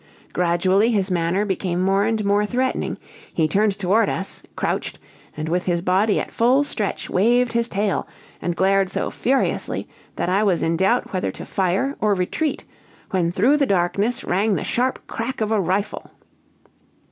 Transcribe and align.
Gradually 0.33 0.89
his 0.89 1.11
manner 1.11 1.45
became 1.45 1.79
more 1.79 2.05
and 2.05 2.25
more 2.25 2.43
threatening; 2.43 2.97
he 3.35 3.47
turned 3.47 3.77
toward 3.77 4.09
us, 4.09 4.41
crouched, 4.55 4.97
and 5.37 5.47
with 5.47 5.65
his 5.65 5.83
body 5.83 6.19
at 6.19 6.31
full 6.31 6.63
stretch, 6.63 7.07
waved 7.07 7.53
his 7.53 7.69
tail, 7.69 8.07
and 8.41 8.55
glared 8.55 8.89
so 8.89 9.11
furiously, 9.11 9.87
that 10.15 10.27
I 10.27 10.41
was 10.41 10.63
in 10.63 10.75
doubt 10.75 11.13
whether 11.13 11.31
to 11.33 11.45
fire, 11.45 11.95
or 12.01 12.15
retreat, 12.15 12.65
when 13.11 13.31
through 13.31 13.57
the 13.57 13.67
darkness 13.67 14.23
rang 14.23 14.55
the 14.55 14.63
sharp 14.63 15.05
crack 15.05 15.39
of 15.39 15.51
a 15.51 15.61
rifle. 15.61 16.09